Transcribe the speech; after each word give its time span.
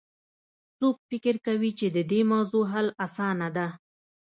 څوک 0.77 0.95
فکر 1.09 1.35
کوي 1.45 1.71
چې 1.79 1.87
د 1.95 1.97
دې 2.11 2.21
موضوع 2.31 2.65
حل 2.73 2.87
اسانه 3.05 3.47
ده 3.55 3.67